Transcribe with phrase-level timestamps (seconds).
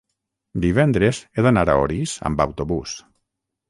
[0.63, 3.01] divendres he d'anar a Orís amb autobús.